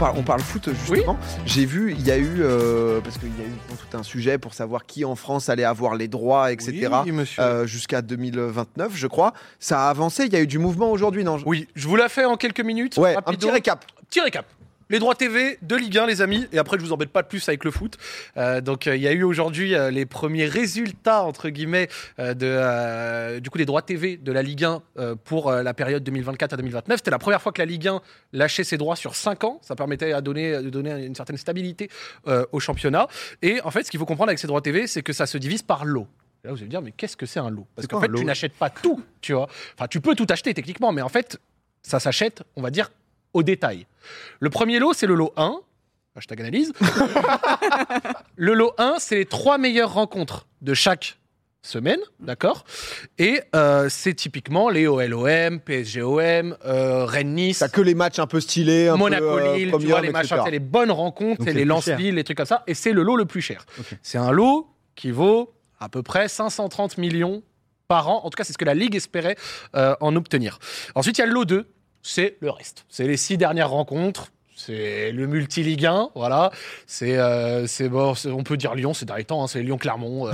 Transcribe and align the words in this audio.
parle, 0.00 0.18
on 0.18 0.22
parle 0.22 0.40
foot 0.40 0.70
justement. 0.72 1.18
J'ai 1.44 1.66
vu, 1.66 1.92
il 1.92 2.06
y 2.06 2.10
a 2.10 2.16
eu, 2.16 2.38
euh, 2.40 3.00
parce 3.00 3.18
qu'il 3.18 3.28
y 3.28 3.42
a 3.42 3.44
eu 3.44 3.52
tout 3.68 3.96
un 3.96 4.02
sujet 4.02 4.38
pour 4.38 4.54
savoir 4.54 4.86
qui 4.86 5.04
en 5.04 5.14
France 5.14 5.48
allait 5.48 5.64
avoir 5.64 5.94
les 5.94 6.08
droits, 6.08 6.52
etc. 6.52 6.88
Oui, 7.04 7.12
euh, 7.38 7.66
Jusqu'à 7.66 8.02
2029, 8.02 8.92
je 8.96 9.06
crois. 9.06 9.32
Ça 9.58 9.86
a 9.86 9.90
avancé, 9.90 10.24
il 10.24 10.32
y 10.32 10.36
a 10.36 10.40
eu 10.40 10.46
du 10.46 10.58
mouvement 10.58 10.90
aujourd'hui, 10.90 11.22
non? 11.22 11.38
Oui, 11.44 11.68
je 11.74 11.86
vous 11.86 11.96
la 11.96 12.08
fais 12.08 12.24
en 12.24 12.36
quelques 12.36 12.60
minutes. 12.60 12.96
Ouais, 12.96 13.14
un 13.16 13.22
petit 13.22 13.50
récap. 13.50 13.84
Petit 14.08 14.20
récap. 14.20 14.46
Les 14.90 14.98
droits 14.98 15.14
TV 15.14 15.56
de 15.62 15.76
Ligue 15.76 15.98
1, 15.98 16.06
les 16.06 16.20
amis, 16.20 16.48
et 16.52 16.58
après 16.58 16.76
je 16.76 16.84
vous 16.84 16.92
embête 16.92 17.10
pas 17.10 17.22
plus 17.22 17.48
avec 17.48 17.62
le 17.62 17.70
foot. 17.70 17.96
Euh, 18.36 18.60
donc 18.60 18.88
euh, 18.88 18.96
il 18.96 19.02
y 19.02 19.06
a 19.06 19.12
eu 19.12 19.22
aujourd'hui 19.22 19.76
euh, 19.76 19.92
les 19.92 20.04
premiers 20.04 20.46
résultats 20.46 21.22
entre 21.22 21.48
guillemets 21.48 21.88
de 22.18 23.38
du 23.38 23.50
coup 23.50 23.58
des 23.58 23.66
droits 23.66 23.82
TV 23.82 24.16
de 24.16 24.32
la 24.32 24.42
Ligue 24.42 24.64
1 24.64 24.82
euh, 24.98 25.14
pour 25.14 25.52
la 25.52 25.74
période 25.74 26.02
2024 26.02 26.54
à 26.54 26.56
2029. 26.56 26.98
C'était 26.98 27.12
la 27.12 27.20
première 27.20 27.40
fois 27.40 27.52
que 27.52 27.62
la 27.62 27.66
Ligue 27.66 27.86
1 27.86 28.00
lâchait 28.32 28.64
ses 28.64 28.78
droits 28.78 28.96
sur 28.96 29.14
5 29.14 29.44
ans. 29.44 29.60
Ça 29.62 29.76
permettait 29.76 30.12
à 30.12 30.20
donner 30.20 30.60
de 30.60 30.70
donner 30.70 31.06
une 31.06 31.14
certaine 31.14 31.36
stabilité 31.36 31.88
au 32.50 32.58
championnat. 32.58 33.06
Et 33.42 33.60
en 33.62 33.70
fait, 33.70 33.84
ce 33.84 33.92
qu'il 33.92 34.00
faut 34.00 34.06
comprendre 34.06 34.30
avec 34.30 34.40
ces 34.40 34.48
droits 34.48 34.60
TV, 34.60 34.88
c'est 34.88 35.02
que 35.02 35.12
ça 35.12 35.26
se 35.26 35.38
divise 35.38 35.62
par 35.62 35.84
lot. 35.84 36.08
Et 36.42 36.48
Là, 36.48 36.52
vous 36.52 36.56
allez 36.58 36.66
me 36.66 36.70
dire, 36.70 36.82
mais 36.82 36.92
qu'est-ce 36.92 37.16
que 37.16 37.26
c'est 37.26 37.38
un 37.38 37.50
lot? 37.50 37.66
Parce 37.76 37.86
qu'en 37.86 38.00
fait, 38.00 38.12
tu 38.12 38.24
n'achètes 38.24 38.54
pas 38.54 38.70
tout, 38.70 39.00
tu 39.20 39.34
vois. 39.34 39.48
Enfin, 39.76 39.86
tu 39.88 40.00
peux 40.00 40.16
tout 40.16 40.26
acheter 40.30 40.52
techniquement, 40.52 40.90
mais 40.90 41.02
en 41.02 41.08
fait, 41.08 41.38
ça 41.82 42.00
s'achète, 42.00 42.42
on 42.56 42.62
va 42.62 42.70
dire, 42.70 42.90
au 43.32 43.42
détail. 43.42 43.86
Le 44.40 44.50
premier 44.50 44.78
lot, 44.78 44.92
c'est 44.92 45.06
le 45.06 45.14
lot 45.14 45.32
1. 45.36 45.60
Hashtag 46.16 46.40
analyse. 46.40 46.72
le 48.36 48.54
lot 48.54 48.72
1, 48.78 48.96
c'est 48.98 49.16
les 49.16 49.26
trois 49.26 49.58
meilleures 49.58 49.92
rencontres 49.92 50.46
de 50.60 50.74
chaque 50.74 51.18
semaine, 51.62 52.00
d'accord? 52.20 52.64
Et 53.18 53.40
euh, 53.54 53.88
c'est 53.90 54.14
typiquement 54.14 54.70
les 54.70 54.86
OLOM, 54.86 55.60
PSGOM, 55.60 56.56
euh, 56.64 57.04
Rennes-Nice, 57.04 57.58
T'as 57.58 57.68
que 57.68 57.82
les 57.82 57.94
matchs 57.94 58.18
un 58.18 58.26
peu 58.26 58.40
stylés, 58.40 58.88
un 58.88 58.94
peu 58.94 58.98
Monaco-Lille, 59.00 59.74
euh, 59.74 59.78
tu 59.78 59.86
vois, 59.86 60.00
les 60.00 60.12
c'est 60.24 60.50
les 60.50 60.58
bonnes 60.58 60.90
rencontres, 60.90 61.44
les 61.44 61.64
lance-villes, 61.64 62.14
les 62.14 62.24
trucs 62.24 62.38
comme 62.38 62.46
ça, 62.46 62.62
et 62.66 62.74
c'est 62.74 62.92
le 62.92 63.02
lot 63.02 63.16
le 63.16 63.26
plus 63.26 63.42
cher. 63.42 63.66
C'est 64.02 64.18
un 64.18 64.32
lot 64.32 64.68
qui 64.94 65.10
vaut 65.10 65.52
à 65.78 65.88
peu 65.88 66.02
près 66.02 66.28
530 66.28 66.98
millions 66.98 67.42
par 67.88 68.08
an. 68.08 68.20
En 68.24 68.30
tout 68.30 68.36
cas, 68.36 68.44
c'est 68.44 68.52
ce 68.52 68.58
que 68.58 68.64
la 68.64 68.74
Ligue 68.74 68.94
espérait 68.94 69.36
euh, 69.74 69.96
en 70.00 70.14
obtenir. 70.14 70.58
Ensuite, 70.94 71.18
il 71.18 71.22
y 71.22 71.24
a 71.24 71.26
le 71.26 71.32
lot 71.32 71.44
2, 71.44 71.66
c'est 72.02 72.36
le 72.40 72.50
reste. 72.50 72.84
C'est 72.88 73.06
les 73.06 73.16
six 73.16 73.36
dernières 73.36 73.70
rencontres. 73.70 74.32
C'est 74.66 75.12
le 75.12 75.26
multi-Ligue 75.26 75.86
1, 75.86 76.10
voilà. 76.14 76.50
C'est, 76.86 77.16
euh, 77.18 77.66
c'est 77.66 77.88
bon, 77.88 78.14
on 78.26 78.42
peut 78.42 78.56
dire 78.56 78.74
Lyon, 78.74 78.92
c'est 78.94 79.06
derniers 79.06 79.24
temps, 79.24 79.42
hein, 79.42 79.46
c'est 79.46 79.62
Lyon-Clermont. 79.62 80.28
euh. 80.28 80.32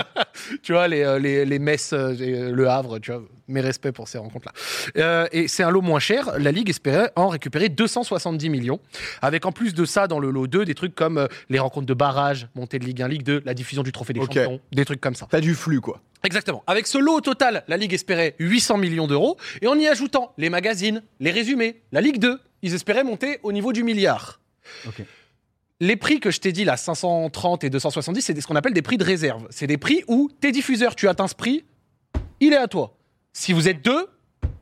tu 0.62 0.72
vois, 0.72 0.88
les, 0.88 1.02
euh, 1.02 1.18
les, 1.18 1.44
les 1.44 1.58
Metz, 1.58 1.92
euh, 1.92 2.52
le 2.52 2.68
Havre, 2.68 2.98
tu 2.98 3.12
vois, 3.12 3.22
mes 3.46 3.60
respects 3.60 3.90
pour 3.90 4.08
ces 4.08 4.18
rencontres-là. 4.18 4.52
Euh, 4.96 5.26
et 5.32 5.48
c'est 5.48 5.62
un 5.62 5.70
lot 5.70 5.80
moins 5.82 6.00
cher. 6.00 6.38
La 6.38 6.52
Ligue 6.52 6.70
espérait 6.70 7.10
en 7.16 7.28
récupérer 7.28 7.68
270 7.68 8.48
millions. 8.50 8.80
Avec 9.22 9.44
en 9.46 9.52
plus 9.52 9.74
de 9.74 9.84
ça, 9.84 10.06
dans 10.06 10.18
le 10.18 10.30
lot 10.30 10.46
2, 10.46 10.64
des 10.64 10.74
trucs 10.74 10.94
comme 10.94 11.28
les 11.48 11.58
rencontres 11.58 11.86
de 11.86 11.94
barrage, 11.94 12.48
montée 12.54 12.78
de 12.78 12.84
Ligue 12.84 13.02
1, 13.02 13.08
Ligue 13.08 13.22
2, 13.22 13.42
la 13.44 13.54
diffusion 13.54 13.82
du 13.82 13.92
Trophée 13.92 14.12
des. 14.12 14.20
Champions, 14.20 14.60
des 14.72 14.84
trucs 14.84 15.00
comme 15.00 15.14
ça. 15.14 15.26
T'as 15.30 15.40
du 15.40 15.54
flux, 15.54 15.80
quoi. 15.80 16.00
Exactement. 16.24 16.64
Avec 16.66 16.86
ce 16.86 16.98
lot 16.98 17.14
au 17.14 17.20
total, 17.20 17.64
la 17.68 17.76
Ligue 17.76 17.94
espérait 17.94 18.34
800 18.38 18.78
millions 18.78 19.06
d'euros. 19.06 19.36
Et 19.62 19.66
en 19.66 19.78
y 19.78 19.86
ajoutant 19.86 20.32
les 20.36 20.50
magazines, 20.50 21.02
les 21.20 21.30
résumés, 21.30 21.80
la 21.92 22.00
Ligue 22.00 22.18
2, 22.18 22.40
ils 22.62 22.74
espéraient 22.74 23.04
monter 23.04 23.38
au 23.42 23.52
niveau 23.52 23.72
du 23.72 23.84
milliard. 23.84 24.40
Les 25.80 25.96
prix 25.96 26.18
que 26.18 26.30
je 26.30 26.40
t'ai 26.40 26.52
dit 26.52 26.64
là, 26.64 26.76
530 26.76 27.64
et 27.64 27.70
270, 27.70 28.20
c'est 28.20 28.40
ce 28.40 28.46
qu'on 28.46 28.56
appelle 28.56 28.74
des 28.74 28.82
prix 28.82 28.98
de 28.98 29.04
réserve. 29.04 29.46
C'est 29.50 29.66
des 29.66 29.78
prix 29.78 30.02
où 30.08 30.28
tes 30.40 30.50
diffuseurs, 30.50 30.96
tu 30.96 31.08
atteins 31.08 31.28
ce 31.28 31.34
prix, 31.34 31.64
il 32.40 32.52
est 32.52 32.56
à 32.56 32.66
toi. 32.66 32.96
Si 33.32 33.52
vous 33.52 33.68
êtes 33.68 33.84
deux, 33.84 34.08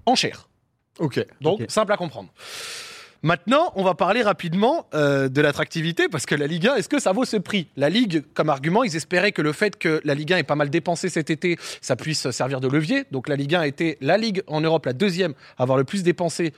en 0.05 0.15
cher. 0.15 0.49
Ok. 0.99 1.25
Donc, 1.41 1.63
simple 1.69 1.93
à 1.93 1.97
comprendre. 1.97 2.31
Maintenant, 3.23 3.73
on 3.75 3.83
va 3.83 3.95
parler 3.95 4.23
rapidement 4.23 4.87
euh, 4.95 5.29
de 5.29 5.41
l'attractivité 5.41 6.09
parce 6.09 6.27
que 6.27 6.35
la 6.35 6.47
Ligue 6.47 6.69
1, 6.69 6.77
est-ce 6.77 6.89
que 6.89 7.01
ça 7.01 7.13
vaut 7.13 7.25
ce 7.25 7.37
prix? 7.37 7.67
La 7.77 7.89
Ligue, 7.89 8.23
comme 8.35 8.51
argument, 8.51 8.85
ils 8.85 8.95
espéraient 8.95 9.33
que 9.33 9.43
le 9.43 9.53
fait 9.53 9.79
que 9.79 10.01
la 10.05 10.15
Ligue 10.15 10.33
1 10.33 10.37
ait 10.39 10.43
pas 10.43 10.55
mal 10.55 10.71
dépensé 10.71 11.09
cet 11.09 11.31
été, 11.31 11.59
ça 11.81 11.97
puisse 11.97 12.31
servir 12.31 12.61
de 12.61 12.69
levier. 12.69 13.05
Donc 13.11 13.29
la 13.29 13.37
Ligue 13.37 13.55
1 13.55 13.61
a 13.61 13.67
été 13.67 13.99
la 14.01 14.17
Ligue 14.17 14.43
en 14.47 14.61
Europe, 14.61 14.87
la 14.87 14.93
deuxième 14.93 15.35
à 15.59 15.63
avoir 15.63 15.77
le 15.79 15.85
plus 15.85 16.03
dépensé. 16.03 16.53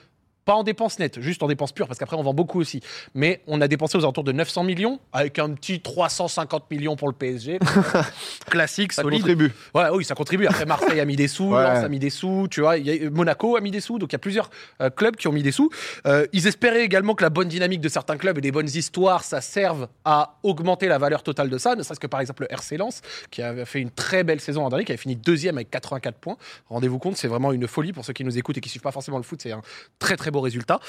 Pas 0.49 0.55
en 0.55 0.63
dépenses 0.63 0.99
nettes, 0.99 1.21
juste 1.21 1.43
en 1.43 1.47
dépenses 1.47 1.73
pures, 1.73 1.87
parce 1.87 1.99
qu'après 1.99 2.17
on 2.17 2.23
vend 2.23 2.33
beaucoup 2.33 2.59
aussi. 2.59 2.81
Mais 3.15 3.43
on 3.47 3.61
a 3.61 3.69
dépensé 3.69 3.99
aux 3.99 4.01
alentours 4.01 4.25
de 4.25 4.33
900 4.33 4.65
millions, 4.65 4.99
avec 5.13 5.39
un 5.39 5.51
petit 5.51 5.81
350 5.83 6.71
millions 6.71 6.97
pour 6.97 7.07
le 7.07 7.13
PSG. 7.13 7.59
Classique, 8.49 8.95
Ça 8.95 9.03
solide. 9.03 9.21
contribue. 9.21 9.53
Ouais, 9.75 9.89
oui, 9.93 10.07
ça 10.07 10.15
contribue. 10.15 10.47
Après, 10.47 10.65
Marseille 10.65 11.01
a 11.01 11.05
mis 11.05 11.17
des 11.17 11.29
sous, 11.29 11.51
Ouais. 11.51 11.63
Lens 11.63 11.85
a 11.85 11.89
mis 11.91 11.99
des 11.99 12.09
sous, 12.09 12.49
tu 12.51 12.63
vois. 12.63 12.79
il 12.79 12.87
y 12.87 13.07
a- 13.07 13.11
Monaco 13.11 13.59
a 13.59 13.61
mis 13.61 13.71
des 13.71 13.81
sous, 13.83 13.99
donc 13.99 14.11
il 14.11 14.15
y 14.15 14.17
a 14.17 14.21
plusieurs 14.21 14.49
euh, 14.81 14.89
clubs 14.89 15.17
qui 15.17 15.29
ont 15.29 15.33
mis 15.33 15.43
des 15.43 15.53
sous. 15.53 15.69
Euh, 16.07 16.27
ils 16.33 16.47
espéraient 16.47 16.83
également 16.83 17.15
que 17.15 17.25
la 17.25 17.29
bonne 17.31 17.49
dynamique 17.49 17.83
de 17.83 17.91
certains 17.91 18.17
clubs 18.17 18.39
et 18.39 18.41
des 18.41 18.51
bonnes 18.51 18.69
histoires, 18.73 19.25
ça 19.25 19.43
serve 19.43 19.87
à 20.07 20.39
augmenter 20.45 20.89
la 20.89 20.97
valeur 20.97 21.23
totale 21.23 21.51
de 21.51 21.59
ça. 21.59 21.75
Ne 21.77 21.83
serait-ce 21.83 22.01
que 22.01 22.07
par 22.07 22.21
exemple 22.21 22.45
le 22.45 22.53
RC 22.55 22.79
Lens, 22.79 23.03
qui 23.31 23.43
avait 23.43 23.67
fait 23.67 23.81
une 23.81 23.91
très 23.91 24.25
belle 24.25 24.41
saison 24.41 24.65
en 24.65 24.71
dernier, 24.71 24.87
qui 24.87 24.93
avait 24.93 24.97
fini 24.97 25.15
deuxième 25.15 25.59
avec 25.59 25.69
84 25.71 26.17
points. 26.17 26.39
Rendez-vous 26.71 26.99
compte, 26.99 27.19
c'est 27.19 27.29
vraiment 27.29 27.53
une 27.53 27.69
folie 27.69 27.93
pour 27.93 28.07
ceux 28.07 28.15
qui 28.15 28.25
nous 28.25 28.39
écoutent 28.39 28.57
et 28.57 28.63
qui 28.63 28.71
suivent 28.71 28.81
pas 28.81 28.93
forcément 28.93 29.19
le 29.19 29.25
foot. 29.25 29.41
C'est 29.43 29.53
un 29.53 29.61
très 29.99 30.17
très 30.17 30.31
beau 30.31 30.38
résultat. 30.41 30.81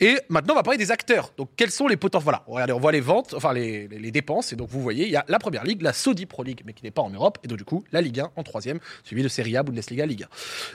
Et 0.00 0.18
maintenant, 0.28 0.54
on 0.54 0.56
va 0.56 0.62
parler 0.62 0.78
des 0.78 0.90
acteurs. 0.90 1.30
Donc, 1.36 1.50
quels 1.56 1.70
sont 1.70 1.86
les 1.86 1.96
potentiels 1.96 2.24
Voilà, 2.24 2.42
regardez, 2.46 2.72
on 2.72 2.80
voit 2.80 2.92
les 2.92 3.00
ventes, 3.00 3.34
enfin 3.34 3.52
les, 3.52 3.88
les- 3.88 3.98
les 3.98 4.10
dépenses. 4.10 4.52
Et 4.52 4.56
donc, 4.56 4.68
vous 4.70 4.80
voyez, 4.80 5.04
il 5.06 5.10
y 5.12 5.16
a 5.16 5.24
la 5.28 5.38
première 5.38 5.64
ligue, 5.64 5.82
la 5.82 5.92
Saudi 5.92 6.26
Pro 6.26 6.42
League, 6.42 6.62
mais 6.64 6.72
qui 6.72 6.84
n'est 6.84 6.90
pas 6.90 7.02
en 7.02 7.10
Europe. 7.10 7.38
Et 7.44 7.48
donc, 7.48 7.58
du 7.58 7.64
coup, 7.64 7.84
la 7.92 8.00
Ligue 8.00 8.20
1 8.20 8.30
en 8.36 8.42
troisième, 8.42 8.78
suivi 9.02 9.22
de 9.22 9.28
Serie 9.28 9.56
A, 9.56 9.62
Bundesliga, 9.62 10.06
Ligue 10.06 10.26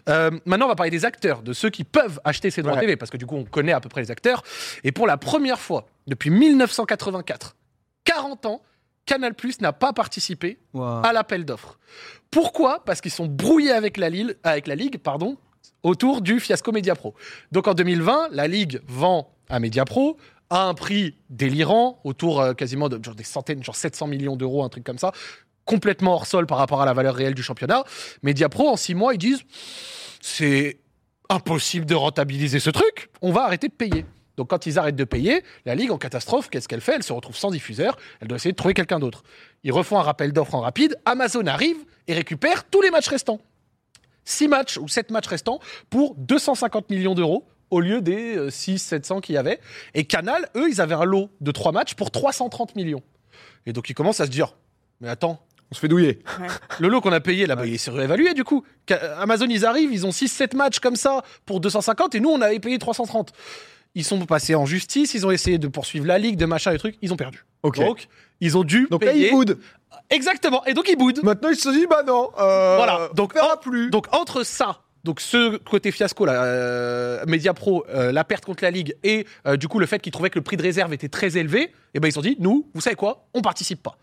1. 0.08 0.12
Euh, 0.12 0.32
maintenant, 0.46 0.66
on 0.66 0.70
va 0.70 0.76
parler 0.76 0.92
des 0.92 1.06
acteurs, 1.06 1.42
de 1.42 1.54
ceux 1.54 1.70
qui 1.70 1.84
peuvent 1.84 2.20
acheter 2.24 2.52
ces 2.52 2.62
droits 2.62 2.76
Ouais. 2.76 2.82
TV, 2.82 2.96
parce 2.98 3.10
que 3.12 3.18
du 3.18 3.26
coup, 3.26 3.36
on 3.36 3.46
connaît 3.46 3.74
à 3.74 3.80
peu 3.80 3.90
près 3.90 4.02
les 4.02 4.12
acteurs. 4.12 4.44
Et 4.84 4.92
pour 4.92 5.08
la 5.08 5.18
première 5.18 5.60
fois 5.60 5.88
depuis 6.08 6.30
1984, 6.30 7.56
40 8.04 8.46
ans, 8.46 8.62
Canal 9.06 9.34
Plus 9.34 9.60
n'a 9.62 9.74
pas 9.74 9.92
participé 9.94 10.60
à 10.76 11.12
l'appel 11.14 11.46
d'offres. 11.46 11.80
Pourquoi? 12.32 12.84
Parce 12.86 13.02
qu'ils 13.02 13.12
sont 13.12 13.26
brouillés 13.26 13.72
avec 13.72 13.98
la, 13.98 14.10
Lille, 14.10 14.36
avec 14.44 14.68
la 14.68 14.76
Ligue 14.76 15.00
pardon, 15.00 15.38
autour 15.84 16.22
du 16.22 16.40
fiasco 16.40 16.72
Mediapro. 16.72 17.14
Donc 17.52 17.68
en 17.68 17.74
2020, 17.74 18.30
la 18.32 18.48
Ligue 18.48 18.82
vend 18.88 19.34
à 19.50 19.60
Mediapro 19.60 20.18
à 20.50 20.64
un 20.64 20.74
prix 20.74 21.16
délirant, 21.30 22.00
autour 22.04 22.42
euh, 22.42 22.54
quasiment 22.54 22.90
de 22.90 22.98
des 22.98 23.24
centaines, 23.24 23.64
genre 23.64 23.76
700 23.76 24.08
millions 24.08 24.36
d'euros, 24.36 24.64
un 24.64 24.70
truc 24.70 24.84
comme 24.84 24.98
ça, 24.98 25.12
complètement 25.66 26.14
hors 26.14 26.26
sol 26.26 26.48
par 26.48 26.58
rapport 26.58 26.82
à 26.82 26.86
la 26.86 26.94
valeur 26.94 27.16
réelle 27.16 27.36
du 27.36 27.44
championnat. 27.44 27.84
Mediapro, 28.24 28.68
en 28.68 28.76
six 28.76 28.96
mois, 28.96 29.14
ils 29.14 29.20
disent 29.20 29.44
c'est 30.22 30.80
impossible 31.30 31.86
de 31.86 31.96
rentabiliser 31.96 32.60
ce 32.60 32.72
truc, 32.72 33.10
on 33.22 33.32
va 33.32 33.44
arrêter 33.44 33.68
de 33.68 33.74
payer. 33.74 34.06
Donc 34.36 34.50
quand 34.50 34.66
ils 34.66 34.80
arrêtent 34.80 34.96
de 34.96 35.04
payer, 35.04 35.44
la 35.66 35.76
Ligue 35.76 35.92
en 35.92 35.98
catastrophe, 35.98 36.50
qu'est-ce 36.50 36.68
qu'elle 36.68 36.82
fait? 36.82 36.96
Elle 36.96 37.04
se 37.04 37.14
retrouve 37.14 37.36
sans 37.36 37.52
diffuseur, 37.52 37.98
elle 38.20 38.28
doit 38.28 38.38
essayer 38.38 38.52
de 38.52 38.56
trouver 38.56 38.74
quelqu'un 38.74 38.98
d'autre. 38.98 39.24
Ils 39.64 39.72
refont 39.72 40.00
un 40.00 40.02
rappel 40.02 40.34
d'offres 40.34 40.56
en 40.56 40.62
rapide, 40.62 40.98
Amazon 41.06 41.46
arrive 41.46 41.78
et 42.08 42.14
récupère 42.14 42.64
tous 42.64 42.82
les 42.82 42.90
matchs 42.90 43.10
restants. 43.10 43.42
6 44.26 44.48
matchs 44.48 44.78
ou 44.78 44.88
7 44.88 45.12
matchs 45.12 45.28
restants 45.28 45.60
pour 45.90 46.16
250 46.16 46.90
millions 46.90 47.16
d'euros 47.16 47.48
au 47.70 47.80
lieu 47.82 48.02
des 48.02 48.38
6-700 48.50 49.22
qu'il 49.22 49.36
y 49.36 49.38
avait. 49.38 49.60
Et 49.94 50.04
Canal, 50.06 50.50
eux, 50.56 50.70
ils 50.70 50.82
avaient 50.82 50.96
un 50.96 51.06
lot 51.06 51.30
de 51.42 51.52
3 51.52 51.72
matchs 51.72 51.94
pour 51.94 52.12
330 52.12 52.76
millions. 52.76 53.04
Et 53.66 53.74
donc 53.74 53.90
ils 53.90 53.94
commencent 53.94 54.20
à 54.22 54.26
se 54.26 54.32
dire, 54.32 54.56
mais 55.02 55.10
attends, 55.10 55.40
On 55.72 55.76
se 55.76 55.80
fait 55.82 55.88
douiller. 55.88 56.20
le 56.80 56.88
lot 56.88 57.00
qu'on 57.00 57.12
a 57.12 57.20
payé 57.20 57.46
là, 57.46 57.56
bah, 57.56 57.68
il 57.68 57.76
est 57.76 57.78
surévalué 57.78 58.34
du 58.34 58.44
coup. 58.44 58.64
Amazon, 59.20 59.46
ils 59.48 59.66
arrivent, 59.66 59.94
ils 59.94 60.06
ont 60.06 60.10
6-7 60.10 60.56
matchs 60.56 60.80
comme 60.80 60.96
ça 60.96 61.22
pour 61.46 61.60
250 61.60 62.16
et 62.16 62.20
nous, 62.20 62.30
on 62.30 62.42
avait 62.42 62.60
payé 62.60 62.80
330. 62.80 63.34
Ils 63.96 64.04
sont 64.04 64.24
passés 64.26 64.56
en 64.56 64.66
justice, 64.66 65.14
ils 65.14 65.26
ont 65.28 65.32
essayé 65.32 65.58
de 65.60 65.68
poursuivre 65.68 66.06
la 66.08 66.18
ligue, 66.18 66.38
de 66.38 66.46
machin 66.46 66.72
et 66.74 66.78
trucs, 66.78 66.96
ils 67.02 67.12
ont 67.14 67.18
perdu. 67.18 67.44
Ok. 67.64 67.78
Donc, 67.80 68.08
ils 68.40 68.58
ont 68.58 68.64
dû 68.64 68.88
Donc 68.90 69.02
payer. 69.02 69.32
Exactement. 70.10 70.64
Et 70.66 70.74
donc, 70.74 70.88
ils 70.90 70.98
boudent. 70.98 71.22
Maintenant, 71.24 71.50
il 71.50 71.56
se 71.56 71.70
dit, 71.70 71.86
bah 71.88 72.04
non. 72.06 72.30
euh, 72.40 72.76
Voilà. 72.78 73.10
Donc, 73.16 73.34
on 73.36 73.54
en- 73.54 73.58
plus. 73.58 73.90
Donc 73.90 74.08
entre 74.14 74.44
ça, 74.44 74.80
donc 75.04 75.20
ce 75.22 75.58
côté 75.58 75.92
fiasco 75.92 76.26
là, 76.26 76.44
euh, 76.44 77.24
Mediapro, 77.28 77.86
euh, 77.90 78.12
la 78.12 78.24
perte 78.24 78.46
contre 78.46 78.64
la 78.64 78.72
ligue 78.72 78.96
et 79.04 79.26
euh, 79.48 79.56
du 79.58 79.68
coup 79.68 79.80
le 79.80 79.86
fait 79.86 80.00
qu'ils 80.00 80.12
trouvaient 80.12 80.30
que 80.30 80.38
le 80.40 80.44
prix 80.44 80.58
de 80.58 80.62
réserve 80.64 80.94
était 80.94 81.10
très 81.10 81.38
élevé, 81.38 81.74
et 81.94 82.00
ben 82.00 82.08
ils 82.08 82.12
se 82.12 82.16
sont 82.16 82.22
dit 82.22 82.36
nous, 82.40 82.68
vous 82.74 82.82
savez 82.82 82.96
quoi, 82.96 83.26
on 83.34 83.42
participe 83.42 83.82
pas. 83.82 83.98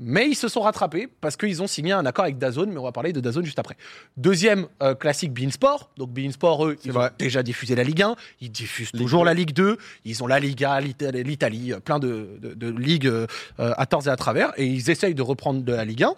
Mais 0.00 0.28
ils 0.28 0.34
se 0.34 0.48
sont 0.48 0.60
rattrapés 0.62 1.08
parce 1.20 1.36
qu'ils 1.36 1.62
ont 1.62 1.68
signé 1.68 1.92
un 1.92 2.04
accord 2.04 2.24
avec 2.24 2.36
Dazone, 2.36 2.70
mais 2.70 2.78
on 2.78 2.82
va 2.82 2.90
parler 2.90 3.12
de 3.12 3.20
Dazone 3.20 3.44
juste 3.44 3.60
après. 3.60 3.76
Deuxième 4.16 4.66
euh, 4.82 4.94
classique 4.96 5.32
Beansport. 5.32 5.90
Donc 5.96 6.10
Beansport, 6.10 6.66
eux, 6.66 6.76
ils 6.84 6.90
ont 6.90 6.94
vrai. 6.94 7.10
déjà 7.16 7.44
diffusé 7.44 7.76
la 7.76 7.84
Ligue 7.84 8.02
1, 8.02 8.16
ils 8.40 8.50
diffusent 8.50 8.92
Ligue 8.92 9.02
toujours 9.02 9.20
2. 9.20 9.26
la 9.26 9.34
Ligue 9.34 9.52
2, 9.52 9.78
ils 10.04 10.22
ont 10.22 10.26
la 10.26 10.40
Liga, 10.40 10.80
l'Ita- 10.80 11.12
l'Italie, 11.12 11.72
euh, 11.72 11.78
plein 11.78 12.00
de, 12.00 12.38
de- 12.42 12.54
de 12.54 12.70
ligues 12.70 13.06
euh, 13.06 13.26
euh, 13.60 13.72
à 13.76 13.86
tort 13.86 14.04
et 14.06 14.10
à 14.10 14.16
travers, 14.16 14.52
et 14.56 14.66
ils 14.66 14.90
essayent 14.90 15.14
de 15.14 15.22
reprendre 15.22 15.62
de 15.62 15.72
la 15.72 15.84
Ligue 15.84 16.02
1. 16.02 16.14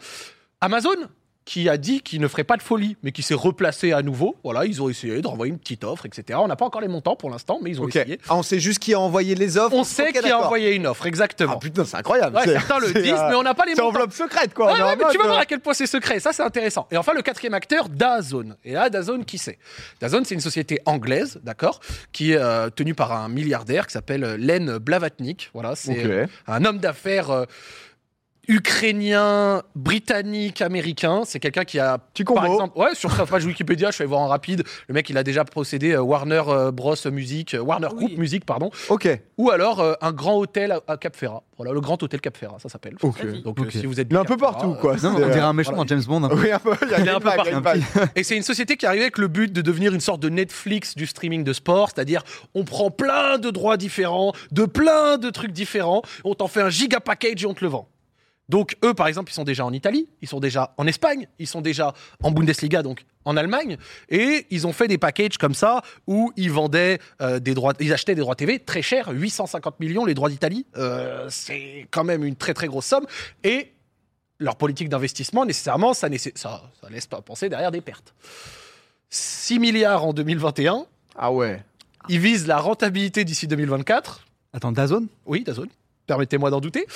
Amazon, 0.62 0.96
qui 1.46 1.68
a 1.68 1.76
dit 1.78 2.00
qu'il 2.02 2.20
ne 2.20 2.26
ferait 2.26 2.42
pas 2.44 2.56
de 2.56 2.62
folie, 2.62 2.96
mais 3.04 3.12
qui 3.12 3.22
s'est 3.22 3.32
replacé 3.32 3.92
à 3.92 4.02
nouveau. 4.02 4.36
Voilà, 4.42 4.66
ils 4.66 4.82
ont 4.82 4.88
essayé 4.88 5.22
de 5.22 5.26
renvoyer 5.28 5.52
une 5.52 5.58
petite 5.60 5.84
offre, 5.84 6.04
etc. 6.04 6.38
On 6.42 6.48
n'a 6.48 6.56
pas 6.56 6.64
encore 6.64 6.80
les 6.80 6.88
montants 6.88 7.14
pour 7.14 7.30
l'instant, 7.30 7.60
mais 7.62 7.70
ils 7.70 7.80
ont 7.80 7.86
essayé. 7.88 8.18
Ah, 8.28 8.34
on 8.34 8.42
sait 8.42 8.58
juste 8.58 8.80
qui 8.80 8.92
a 8.94 9.00
envoyé 9.00 9.36
les 9.36 9.56
offres. 9.56 9.72
On 9.74 9.84
sait 9.84 10.08
Ok, 10.08 10.20
qui 10.22 10.28
a 10.28 10.38
envoyé 10.40 10.74
une 10.74 10.88
offre, 10.88 11.06
exactement. 11.06 11.54
Ah 11.56 11.58
putain, 11.60 11.84
c'est 11.84 11.96
incroyable. 11.96 12.34
Ouais, 12.36 12.42
C'est- 12.44 12.52
certains 12.52 12.80
le 12.80 12.88
c'est, 12.88 13.00
disent, 13.00 13.12
euh, 13.12 13.28
mais 13.30 13.36
on 13.36 13.44
n'a 13.44 13.54
pas 13.54 13.64
les 13.64 13.76
C'est 13.76 13.80
montants. 13.80 13.94
enveloppe 13.94 14.12
secrète, 14.12 14.54
quoi. 14.54 14.76
Est 14.76 14.82
ouais, 14.82 14.96
mais 14.96 15.04
tu 15.12 15.18
vas 15.18 15.24
voir 15.24 15.36
euh, 15.38 15.42
à 15.42 15.46
quel 15.46 15.60
point 15.60 15.72
c'est 15.72 15.86
secret. 15.86 16.18
Ça, 16.18 16.32
c'est 16.32 16.42
intéressant. 16.42 16.88
Et 16.90 16.96
enfin, 16.96 17.12
le 17.14 17.22
quatrième 17.22 17.54
acteur, 17.54 17.88
Dazone. 17.88 18.56
Et 18.64 18.72
là, 18.72 18.90
Dazone, 18.90 19.24
qui 19.24 19.38
c'est? 19.38 19.58
Dazone, 20.00 20.24
c'est 20.24 20.34
une 20.34 20.40
société 20.40 20.80
anglaise, 20.84 21.38
d'accord, 21.44 21.78
qui 22.10 22.32
est 22.32 22.38
euh, 22.38 22.70
tenue 22.70 22.94
par 22.94 23.12
un 23.12 23.28
milliardaire 23.28 23.86
qui 23.86 23.92
s'appelle 23.92 24.34
Len 24.36 24.78
Blavatnik. 24.78 25.50
Voilà, 25.54 25.76
c'est 25.76 26.04
euh, 26.04 26.26
un 26.48 26.64
homme 26.64 26.78
d'affaires 26.78 27.46
ukrainien, 28.48 29.62
britannique, 29.74 30.60
américain. 30.62 31.22
C'est 31.24 31.40
quelqu'un 31.40 31.64
qui 31.64 31.78
a, 31.78 31.98
Petit 31.98 32.24
par 32.24 32.36
combo. 32.36 32.52
exemple, 32.52 32.78
ouais, 32.78 32.94
sur 32.94 33.10
sa 33.12 33.26
page 33.26 33.44
Wikipédia, 33.44 33.90
je 33.90 33.98
vais 33.98 34.04
voir 34.06 34.20
en 34.20 34.26
rapide. 34.28 34.62
Le 34.88 34.94
mec, 34.94 35.08
il 35.10 35.16
a 35.18 35.22
déjà 35.22 35.44
possédé 35.44 35.92
euh, 35.92 36.00
Warner 36.02 36.42
euh, 36.48 36.70
Bros 36.72 36.94
Music, 37.10 37.54
euh, 37.54 37.60
Warner 37.60 37.88
Oui. 37.96 38.06
Group 38.06 38.18
Music, 38.18 38.44
pardon, 38.44 38.70
Ok. 38.88 39.08
ou 39.38 39.50
alors 39.50 39.80
euh, 39.80 39.94
un 40.00 40.12
grand 40.12 40.36
hôtel 40.36 40.72
à, 40.72 40.80
à 40.88 40.96
Cap 40.96 41.16
Ferrat. 41.16 41.42
Voilà, 41.56 41.72
le 41.72 41.80
grand 41.80 42.02
hôtel 42.02 42.20
Cap 42.20 42.36
Ferrat, 42.36 42.58
ça 42.58 42.68
s'appelle. 42.68 42.96
Ok. 43.02 43.24
Vas-y. 43.24 43.42
Donc, 43.42 43.58
euh, 43.60 43.70
si 43.70 43.86
vous 43.86 43.98
êtes 43.98 44.08
Il 44.10 44.16
est 44.16 44.18
un 44.18 44.24
peu 44.24 44.36
Ferrat, 44.36 44.52
partout, 44.52 44.72
euh, 44.72 44.80
quoi. 44.80 44.92
Non, 44.94 44.98
C'est, 44.98 45.06
on 45.08 45.14
dirait 45.28 45.40
euh, 45.40 45.46
un 45.46 45.52
méchant 45.52 45.70
voilà. 45.72 45.84
dans 45.84 45.88
James 45.96 46.04
Bond. 46.06 46.24
un 46.24 46.28
peu. 46.28 46.34
Oui, 46.42 46.50
un 46.52 46.58
peu. 46.58 46.74
Il 46.82 46.90
y 46.90 46.94
a 46.94 47.00
Il 47.00 47.06
est 47.08 47.10
un 47.10 47.20
peu 47.20 47.28
vague, 47.28 47.36
partout. 47.36 47.62
vague. 47.62 47.82
Et 48.14 48.22
c'est 48.22 48.36
une 48.36 48.42
société 48.42 48.76
qui 48.76 48.86
arrive 48.86 49.00
avec 49.02 49.18
le 49.18 49.28
but 49.28 49.52
de 49.52 49.62
devenir 49.62 49.94
une 49.94 50.00
sorte 50.00 50.20
de 50.20 50.28
Netflix 50.28 50.94
du 50.94 51.06
streaming 51.06 51.44
de 51.44 51.52
sport, 51.52 51.90
c'est-à-dire 51.94 52.22
on 52.54 52.64
prend 52.64 52.90
plein 52.90 53.38
de 53.38 53.50
droits 53.50 53.76
différents, 53.76 54.32
de 54.52 54.64
plein 54.66 55.16
de 55.18 55.30
trucs 55.30 55.52
différents, 55.52 56.02
on 56.24 56.34
t'en 56.34 56.48
fait 56.48 56.60
un 56.60 56.70
giga 56.70 57.00
package 57.00 57.42
et 57.42 57.46
on 57.46 57.54
te 57.54 57.64
le 57.64 57.70
vend. 57.70 57.88
Donc 58.48 58.76
eux, 58.84 58.94
par 58.94 59.08
exemple, 59.08 59.30
ils 59.30 59.34
sont 59.34 59.44
déjà 59.44 59.64
en 59.64 59.72
Italie, 59.72 60.08
ils 60.22 60.28
sont 60.28 60.38
déjà 60.40 60.72
en 60.76 60.86
Espagne, 60.86 61.26
ils 61.38 61.46
sont 61.48 61.60
déjà 61.60 61.94
en 62.22 62.30
Bundesliga, 62.30 62.82
donc 62.82 63.04
en 63.24 63.36
Allemagne, 63.36 63.76
et 64.08 64.46
ils 64.50 64.66
ont 64.68 64.72
fait 64.72 64.86
des 64.86 64.98
packages 64.98 65.36
comme 65.36 65.54
ça 65.54 65.82
où 66.06 66.32
ils 66.36 66.50
vendaient 66.50 67.00
euh, 67.20 67.40
des 67.40 67.54
droits, 67.54 67.72
ils 67.80 67.92
achetaient 67.92 68.14
des 68.14 68.20
droits 68.20 68.36
TV 68.36 68.60
très 68.60 68.82
chers, 68.82 69.08
850 69.10 69.80
millions 69.80 70.04
les 70.04 70.14
droits 70.14 70.28
d'Italie, 70.30 70.64
Euh, 70.76 71.26
c'est 71.28 71.88
quand 71.90 72.04
même 72.04 72.22
une 72.24 72.36
très 72.36 72.54
très 72.54 72.68
grosse 72.68 72.86
somme, 72.86 73.06
et 73.42 73.72
leur 74.38 74.56
politique 74.56 74.88
d'investissement, 74.88 75.44
nécessairement, 75.44 75.92
ça, 75.94 76.08
ça 76.36 76.60
laisse 76.90 77.06
pas 77.06 77.20
penser 77.22 77.48
derrière 77.48 77.72
des 77.72 77.80
pertes. 77.80 78.14
6 79.10 79.58
milliards 79.58 80.04
en 80.04 80.12
2021. 80.12 80.86
Ah 81.16 81.32
ouais. 81.32 81.62
Ils 82.08 82.20
visent 82.20 82.46
la 82.46 82.58
rentabilité 82.58 83.24
d'ici 83.24 83.46
2024. 83.48 84.26
Attends, 84.52 84.72
Dazone? 84.72 85.08
Oui, 85.24 85.42
Dazone. 85.42 85.68
Permettez-moi 86.06 86.50
d'en 86.50 86.60
douter. 86.60 86.86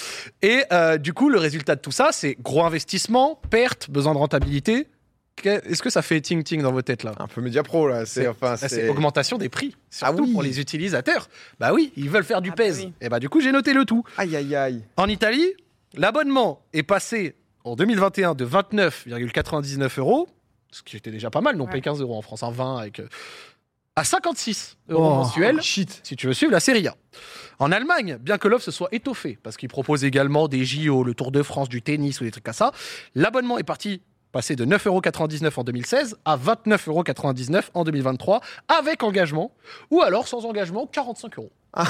Et 0.42 0.62
euh, 0.72 0.96
du 0.98 1.12
coup, 1.12 1.28
le 1.30 1.38
résultat 1.38 1.74
de 1.76 1.80
tout 1.80 1.90
ça, 1.92 2.10
c'est 2.12 2.36
gros 2.40 2.64
investissement, 2.64 3.40
perte, 3.50 3.90
besoin 3.90 4.12
de 4.14 4.18
rentabilité. 4.18 4.86
Est-ce 5.44 5.82
que 5.82 5.88
ça 5.88 6.02
fait 6.02 6.20
ting-ting 6.20 6.60
dans 6.60 6.70
vos 6.72 6.82
têtes 6.82 7.02
là? 7.02 7.12
Un 7.18 7.26
peu 7.26 7.40
média 7.40 7.62
pro, 7.62 7.88
là. 7.88 8.04
C'est 8.04 8.28
enfin. 8.28 8.56
C'est 8.56 8.88
augmentation 8.90 9.38
des 9.38 9.48
prix, 9.48 9.74
surtout 9.88 10.16
Ah 10.18 10.22
oui. 10.22 10.32
pour 10.32 10.42
les 10.42 10.60
utilisateurs. 10.60 11.28
Bah 11.58 11.72
oui, 11.72 11.92
ils 11.96 12.10
veulent 12.10 12.24
faire 12.24 12.42
du 12.42 12.50
Ah 12.50 12.54
bah 12.56 12.64
pèse. 12.64 12.80
oui. 12.84 12.92
Et 13.00 13.08
bah 13.08 13.18
du 13.20 13.30
coup, 13.30 13.40
j'ai 13.40 13.50
noté 13.52 13.72
le 13.72 13.86
tout. 13.86 14.04
Aïe, 14.18 14.36
aïe, 14.36 14.54
aïe. 14.54 14.82
En 14.98 15.06
Italie, 15.08 15.46
l'abonnement 15.94 16.60
est 16.74 16.82
passé 16.82 17.36
en 17.64 17.74
2021 17.74 18.34
de 18.34 18.44
29,99 18.44 19.98
euros, 19.98 20.28
ce 20.70 20.82
qui 20.82 20.96
était 20.96 21.10
déjà 21.10 21.30
pas 21.30 21.40
mal, 21.40 21.56
mais 21.56 21.62
on 21.62 21.66
Ouais. 21.66 21.72
paye 21.72 21.82
15 21.82 22.00
euros 22.02 22.16
en 22.16 22.22
France, 22.22 22.42
un 22.42 22.50
20 22.50 22.76
avec, 22.76 23.00
euh, 23.00 23.08
à 23.96 24.04
56 24.04 24.76
euros 24.88 25.02
Oh. 25.04 25.14
mensuels, 25.16 25.60
Shit. 25.62 26.00
si 26.02 26.16
tu 26.16 26.26
veux 26.26 26.32
suivre 26.34 26.52
la 26.52 26.60
Serie 26.60 26.86
A. 26.88 26.94
En 27.58 27.72
Allemagne, 27.72 28.16
bien 28.20 28.38
que 28.38 28.48
l'offre 28.48 28.64
se 28.64 28.70
soit 28.70 28.88
étoffée, 28.92 29.38
parce 29.42 29.56
qu'ils 29.56 29.68
proposent 29.68 30.04
également 30.04 30.48
des 30.48 30.64
JO, 30.64 31.04
le 31.04 31.12
Tour 31.14 31.30
de 31.32 31.42
France, 31.42 31.68
du 31.68 31.82
tennis 31.82 32.20
ou 32.20 32.24
des 32.24 32.30
trucs 32.30 32.44
comme 32.44 32.54
ça, 32.54 32.72
l'abonnement 33.14 33.58
est 33.58 33.62
parti 33.64 34.00
passer 34.32 34.54
de 34.54 34.64
9,99€ 34.64 35.50
en 35.58 35.64
2016 35.64 36.16
à 36.24 36.36
29,99€ 36.36 37.64
en 37.74 37.82
2023, 37.84 38.40
avec 38.68 39.02
engagement, 39.02 39.50
ou 39.90 40.02
alors 40.02 40.28
sans 40.28 40.46
engagement, 40.46 40.86
45 40.86 41.36
euros. 41.38 41.50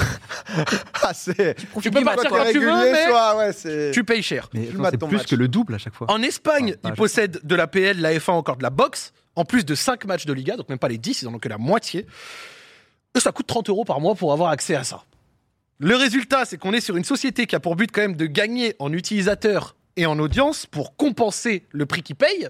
Ah, 1.03 1.13
c'est. 1.13 1.55
Tu 1.81 1.89
peux 1.91 2.03
partir 2.03 2.29
quand 2.29 2.45
tu 2.51 2.59
veux, 2.59 2.91
mais 2.91 3.07
soit, 3.07 3.37
ouais, 3.37 3.53
c'est. 3.53 3.91
tu 3.91 4.03
payes 4.03 4.21
cher. 4.21 4.49
Mais 4.53 4.67
c'est 4.91 4.97
plus 4.97 5.17
match. 5.17 5.27
que 5.27 5.35
le 5.35 5.47
double 5.47 5.75
à 5.75 5.77
chaque 5.79 5.95
fois. 5.95 6.05
En 6.11 6.21
Espagne, 6.21 6.75
Ah, 6.83 6.89
ils 6.89 6.93
possèdent 6.93 7.39
de 7.43 7.55
la 7.55 7.65
PL, 7.67 7.97
de 7.97 8.01
la 8.03 8.13
F1, 8.13 8.31
encore 8.31 8.57
de 8.57 8.63
la 8.63 8.69
boxe, 8.69 9.13
en 9.35 9.45
plus 9.45 9.65
de 9.65 9.75
5 9.75 10.05
matchs 10.05 10.25
de 10.25 10.33
Liga, 10.33 10.55
donc 10.57 10.69
même 10.69 10.79
pas 10.79 10.87
les 10.89 10.97
10, 10.97 11.21
ils 11.21 11.27
en 11.27 11.33
ont 11.33 11.39
que 11.39 11.49
la 11.49 11.57
moitié. 11.57 12.05
Et 13.15 13.19
ça 13.19 13.31
coûte 13.31 13.47
30 13.47 13.69
euros 13.69 13.85
par 13.85 13.99
mois 13.99 14.15
pour 14.15 14.33
avoir 14.33 14.49
accès 14.51 14.75
à 14.75 14.83
ça. 14.83 15.03
Le 15.79 15.95
résultat, 15.95 16.45
c'est 16.45 16.57
qu'on 16.57 16.73
est 16.73 16.81
sur 16.81 16.95
une 16.97 17.03
société 17.03 17.47
qui 17.47 17.55
a 17.55 17.59
pour 17.59 17.75
but 17.75 17.91
quand 17.91 18.01
même 18.01 18.15
de 18.15 18.25
gagner 18.27 18.75
en 18.79 18.93
utilisateurs 18.93 19.75
et 19.97 20.05
en 20.05 20.17
audience 20.19 20.65
pour 20.65 20.95
compenser 20.95 21.65
le 21.71 21.85
prix 21.85 22.03
qu'ils 22.03 22.15
payent. 22.15 22.49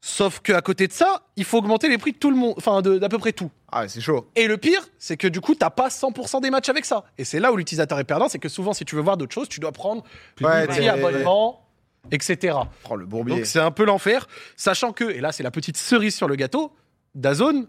Sauf 0.00 0.40
qu'à 0.40 0.60
côté 0.60 0.86
de 0.86 0.92
ça, 0.92 1.22
il 1.36 1.44
faut 1.44 1.58
augmenter 1.58 1.88
les 1.88 1.96
prix 1.96 2.12
de 2.12 2.18
tout 2.18 2.30
le 2.30 2.36
monde, 2.36 2.54
enfin 2.58 2.82
d'à 2.82 3.08
peu 3.08 3.16
près 3.18 3.32
tout. 3.32 3.50
Ah, 3.72 3.82
ouais, 3.82 3.88
c'est 3.88 4.02
chaud. 4.02 4.28
Et 4.36 4.46
le 4.46 4.58
pire, 4.58 4.86
c'est 4.98 5.16
que 5.16 5.26
du 5.26 5.40
coup, 5.40 5.54
t'as 5.54 5.70
pas 5.70 5.88
100% 5.88 6.42
des 6.42 6.50
matchs 6.50 6.68
avec 6.68 6.84
ça. 6.84 7.04
Et 7.16 7.24
c'est 7.24 7.40
là 7.40 7.50
où 7.52 7.56
l'utilisateur 7.56 7.98
est 7.98 8.04
perdant, 8.04 8.28
c'est 8.28 8.38
que 8.38 8.50
souvent, 8.50 8.74
si 8.74 8.84
tu 8.84 8.96
veux 8.96 9.02
voir 9.02 9.16
d'autres 9.16 9.32
choses, 9.32 9.48
tu 9.48 9.60
dois 9.60 9.72
prendre 9.72 10.04
plus 10.36 10.44
Ouais, 10.44 10.66
de 10.66 10.74
t'es- 10.74 10.88
abonnement, 10.88 11.63
etc. 12.10 12.56
Prends 12.82 12.96
le 12.96 13.06
bourbier. 13.06 13.36
Donc 13.36 13.46
c'est 13.46 13.60
un 13.60 13.70
peu 13.70 13.84
l'enfer, 13.84 14.28
sachant 14.56 14.92
que, 14.92 15.04
et 15.04 15.20
là 15.20 15.32
c'est 15.32 15.42
la 15.42 15.50
petite 15.50 15.76
cerise 15.76 16.14
sur 16.14 16.28
le 16.28 16.36
gâteau, 16.36 16.72
Dazone, 17.14 17.66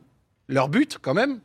leur 0.47 0.69
but 0.69 0.97
quand 1.01 1.13
même, 1.13 1.39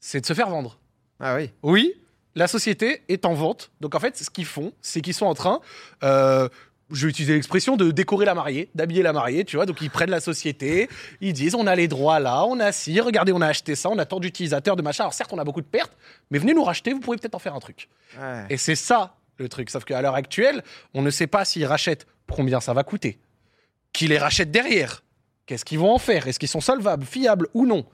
c'est 0.00 0.20
de 0.20 0.26
se 0.26 0.34
faire 0.34 0.48
vendre. 0.48 0.78
Ah 1.20 1.36
oui. 1.36 1.50
Oui, 1.62 1.94
la 2.34 2.46
société 2.46 3.02
est 3.08 3.24
en 3.26 3.34
vente. 3.34 3.70
Donc 3.80 3.94
en 3.94 4.00
fait, 4.00 4.16
ce 4.16 4.30
qu'ils 4.30 4.46
font, 4.46 4.72
c'est 4.80 5.00
qu'ils 5.00 5.14
sont 5.14 5.26
en 5.26 5.34
train, 5.34 5.60
euh, 6.02 6.48
je 6.90 7.06
vais 7.06 7.10
utiliser 7.10 7.34
l'expression 7.34 7.76
de 7.76 7.90
décorer 7.90 8.24
la 8.24 8.34
mariée, 8.34 8.70
d'habiller 8.74 9.02
la 9.02 9.12
mariée, 9.12 9.44
tu 9.44 9.56
vois. 9.56 9.66
Donc 9.66 9.80
ils 9.80 9.90
prennent 9.90 10.10
la 10.10 10.20
société, 10.20 10.88
ils 11.20 11.32
disent 11.32 11.54
on 11.54 11.66
a 11.66 11.74
les 11.74 11.88
droits 11.88 12.20
là, 12.20 12.44
on 12.44 12.58
a 12.60 12.72
ci, 12.72 13.00
regardez, 13.00 13.32
on 13.32 13.40
a 13.40 13.46
acheté 13.46 13.74
ça, 13.74 13.88
on 13.90 13.98
a 13.98 14.06
tant 14.06 14.20
d'utilisateurs, 14.20 14.76
de 14.76 14.82
machin. 14.82 15.04
Alors 15.04 15.14
certes, 15.14 15.32
on 15.32 15.38
a 15.38 15.44
beaucoup 15.44 15.60
de 15.60 15.66
pertes, 15.66 15.92
mais 16.30 16.38
venez 16.38 16.54
nous 16.54 16.64
racheter, 16.64 16.92
vous 16.92 17.00
pourrez 17.00 17.16
peut-être 17.16 17.34
en 17.34 17.38
faire 17.38 17.54
un 17.54 17.60
truc. 17.60 17.88
Ouais. 18.18 18.46
Et 18.50 18.56
c'est 18.56 18.74
ça 18.74 19.16
le 19.36 19.48
truc. 19.48 19.70
Sauf 19.70 19.84
qu'à 19.84 20.00
l'heure 20.02 20.14
actuelle, 20.14 20.62
on 20.94 21.02
ne 21.02 21.10
sait 21.10 21.26
pas 21.26 21.44
s'ils 21.44 21.66
rachètent 21.66 22.06
combien 22.30 22.60
ça 22.60 22.72
va 22.72 22.82
coûter? 22.84 23.18
Qui 23.92 24.08
les 24.08 24.18
rachète 24.18 24.50
derrière? 24.50 25.02
Qu'est-ce 25.46 25.64
qu'ils 25.64 25.78
vont 25.78 25.92
en 25.92 25.98
faire? 25.98 26.28
Est-ce 26.28 26.38
qu'ils 26.38 26.48
sont 26.48 26.60
solvables, 26.60 27.04
fiables 27.04 27.48
ou 27.54 27.66
non? 27.66 27.84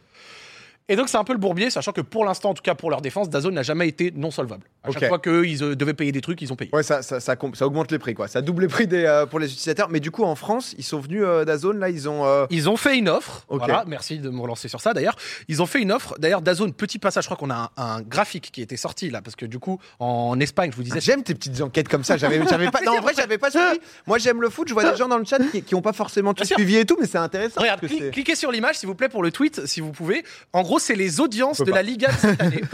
Et 0.88 0.94
donc 0.94 1.08
c'est 1.08 1.16
un 1.16 1.24
peu 1.24 1.32
le 1.32 1.38
bourbier, 1.40 1.68
sachant 1.68 1.90
que 1.90 2.00
pour 2.00 2.24
l'instant, 2.24 2.50
en 2.50 2.54
tout 2.54 2.62
cas 2.62 2.76
pour 2.76 2.90
leur 2.90 3.00
défense, 3.00 3.28
Dazone 3.28 3.54
n'a 3.54 3.64
jamais 3.64 3.88
été 3.88 4.12
non 4.14 4.30
solvable. 4.30 4.62
À 4.84 4.90
Ok. 4.90 4.94
chaque 5.00 5.08
fois 5.08 5.18
qu'eux, 5.18 5.44
ils 5.48 5.64
euh, 5.64 5.74
devaient 5.74 5.94
payer 5.94 6.12
des 6.12 6.20
trucs, 6.20 6.40
ils 6.42 6.52
ont 6.52 6.56
payé. 6.56 6.70
Ouais, 6.72 6.84
ça, 6.84 7.02
ça, 7.02 7.18
ça, 7.18 7.34
com- 7.34 7.56
ça 7.56 7.66
augmente 7.66 7.90
les 7.90 7.98
prix, 7.98 8.14
quoi. 8.14 8.28
Ça 8.28 8.40
double 8.40 8.62
les 8.62 8.68
prix 8.68 8.86
des, 8.86 9.04
euh, 9.04 9.26
pour 9.26 9.40
les 9.40 9.46
utilisateurs. 9.48 9.88
Mais 9.90 9.98
du 9.98 10.12
coup, 10.12 10.22
en 10.22 10.36
France, 10.36 10.76
ils 10.78 10.84
sont 10.84 11.00
venus 11.00 11.22
euh, 11.24 11.44
d'Azone, 11.44 11.80
là, 11.80 11.90
ils 11.90 12.08
ont. 12.08 12.24
euh, 12.24 12.46
Ils 12.50 12.68
ont 12.70 12.76
fait 12.76 12.96
une 12.96 13.08
offre. 13.08 13.44
Ok. 13.48 13.58
Voilà, 13.64 13.82
merci 13.88 14.20
de 14.20 14.30
me 14.30 14.40
relancer 14.40 14.68
sur 14.68 14.80
ça 14.80 14.94
d'ailleurs. 14.94 15.16
Ils 15.48 15.60
ont 15.60 15.66
fait 15.66 15.80
une 15.82 15.90
offre. 15.90 16.14
D'ailleurs, 16.20 16.40
Dazone, 16.40 16.72
petit 16.72 17.00
passage, 17.00 17.24
je 17.24 17.28
crois 17.28 17.36
qu'on 17.36 17.50
a 17.52 17.72
un, 17.76 17.82
un 17.96 18.02
graphique 18.02 18.50
qui 18.52 18.62
était 18.62 18.76
sorti 18.76 19.10
là, 19.10 19.20
parce 19.22 19.34
que 19.34 19.44
du 19.46 19.58
coup, 19.58 19.80
en 19.98 20.38
Espagne, 20.38 20.70
je 20.70 20.76
vous 20.76 20.84
disais, 20.84 21.00
J'aime 21.00 21.24
tes 21.24 21.34
petites 21.34 21.60
enquêtes 21.62 21.88
comme 21.88 22.04
ça. 22.04 22.16
J'avais, 22.16 22.40
j'avais 22.48 22.70
pas. 22.70 22.78
Non, 22.86 22.98
en 22.98 23.00
vrai, 23.00 23.14
j'avais 23.16 23.38
pas 23.38 23.50
suivi. 23.50 23.80
Moi, 24.06 24.18
j'aime 24.18 24.40
le 24.40 24.50
foot. 24.50 24.68
Je 24.68 24.72
vois 24.74 24.88
des 24.88 24.96
gens 24.96 25.08
dans 25.08 25.18
le 25.18 25.24
chat 25.24 25.38
qui, 25.50 25.62
qui 25.62 25.74
ont 25.74 25.82
pas 25.82 25.92
forcément 25.94 26.32
tout 26.32 26.44
suivi 26.44 26.76
et 26.76 26.84
tout, 26.84 26.96
mais 27.00 27.08
c'est 27.08 27.18
intéressant. 27.18 27.60
Regarde, 27.60 27.82
cli- 27.82 28.10
cliquez 28.12 28.36
sur 28.36 28.52
l'image, 28.52 28.76
s'il 28.76 28.86
vous 28.86 28.94
plaît, 28.94 29.08
pour 29.08 29.24
le 29.24 29.32
tweet, 29.32 29.66
si 29.66 29.80
vous 29.80 29.90
pouvez. 29.90 30.22
En 30.52 30.62
gros, 30.62 30.75
c'est 30.78 30.94
les 30.94 31.20
audiences 31.20 31.58
de 31.58 31.70
la 31.70 31.82
Liga 31.82 32.08
de 32.12 32.18
cette 32.18 32.42
année. 32.42 32.62